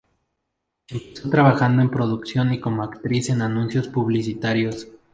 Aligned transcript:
Empezó 0.87 1.29
trabajando 1.29 1.83
en 1.83 1.91
producción 1.91 2.51
y 2.55 2.59
como 2.59 2.81
actriz 2.81 3.29
en 3.29 3.43
anuncios 3.43 3.87
publicitarios. 3.87 4.87